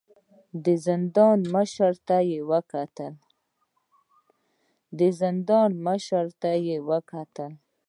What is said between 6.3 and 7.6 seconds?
ته يې وکتل.